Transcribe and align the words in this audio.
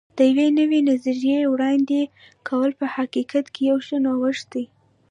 د 0.17 0.19
یوې 0.29 0.47
نوې 0.59 0.79
نظریې 0.89 1.41
وړاندې 1.53 1.99
کول 2.47 2.71
په 2.79 2.85
حقیقت 2.95 3.45
کې 3.53 3.61
یو 3.71 3.77
ښه 3.85 3.97
نوښت 4.05 4.45
دی. 4.53 4.65